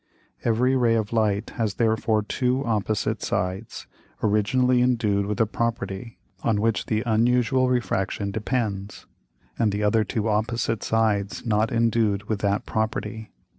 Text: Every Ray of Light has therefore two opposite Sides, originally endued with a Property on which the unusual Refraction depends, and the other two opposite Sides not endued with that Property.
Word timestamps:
Every 0.43 0.75
Ray 0.75 0.95
of 0.95 1.13
Light 1.13 1.51
has 1.57 1.75
therefore 1.75 2.23
two 2.23 2.65
opposite 2.65 3.21
Sides, 3.21 3.85
originally 4.23 4.81
endued 4.81 5.27
with 5.27 5.39
a 5.39 5.45
Property 5.45 6.17
on 6.41 6.59
which 6.59 6.87
the 6.87 7.03
unusual 7.05 7.69
Refraction 7.69 8.31
depends, 8.31 9.05
and 9.59 9.71
the 9.71 9.83
other 9.83 10.03
two 10.03 10.27
opposite 10.27 10.81
Sides 10.83 11.45
not 11.45 11.71
endued 11.71 12.23
with 12.23 12.39
that 12.39 12.65
Property. 12.65 13.31